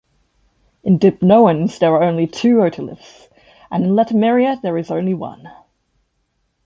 In 0.81 0.97
dipnoans 0.97 1.77
there 1.77 1.93
are 1.93 2.01
only 2.01 2.25
two 2.25 2.55
otoliths 2.55 3.27
and 3.69 3.83
in 3.85 3.91
"Latimeria" 3.95 4.59
there 4.59 4.79
is 4.79 4.89
only 4.89 5.13
one. 5.13 5.51